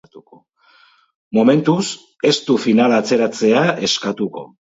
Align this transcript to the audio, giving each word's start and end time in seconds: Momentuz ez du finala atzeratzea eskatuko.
Momentuz 1.39 1.83
ez 2.31 2.33
du 2.49 2.57
finala 2.65 2.99
atzeratzea 3.03 3.63
eskatuko. 3.91 4.45